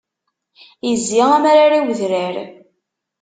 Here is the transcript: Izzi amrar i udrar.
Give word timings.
Izzi 0.91 1.19
amrar 1.35 1.71
i 1.77 1.79
udrar. 1.83 2.35